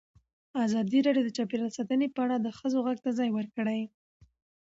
[0.65, 3.81] ازادي راډیو د چاپیریال ساتنه په اړه د ښځو غږ ته ځای ورکړی.